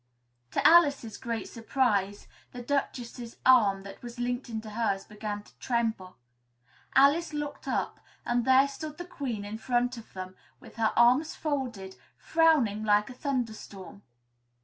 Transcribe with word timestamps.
'"To 0.53 0.67
Alice's 0.67 1.15
great 1.15 1.47
surprise, 1.47 2.27
the 2.53 2.63
Duchess's 2.63 3.37
arm 3.45 3.83
that 3.83 4.01
was 4.01 4.17
linked 4.17 4.49
into 4.49 4.71
hers 4.71 5.05
began 5.05 5.43
to 5.43 5.55
tremble. 5.59 6.15
Alice 6.95 7.33
looked 7.35 7.67
up 7.67 7.99
and 8.25 8.43
there 8.43 8.67
stood 8.67 8.97
the 8.97 9.05
Queen 9.05 9.45
in 9.45 9.59
front 9.59 9.97
of 9.97 10.13
them, 10.13 10.35
with 10.59 10.77
her 10.77 10.91
arms 10.95 11.35
folded, 11.35 11.97
frowning 12.17 12.83
like 12.83 13.11
a 13.11 13.13
thunderstorm! 13.13 14.01